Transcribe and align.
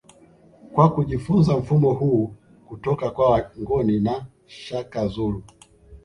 Kwa 0.73 0.89
kujifunza 0.91 1.57
mfumo 1.57 1.93
huu 1.93 2.33
kutoka 2.67 3.11
kwa 3.11 3.29
Wangoni 3.29 3.99
na 3.99 4.25
Shaka 4.45 5.07
Zulu 5.07 5.43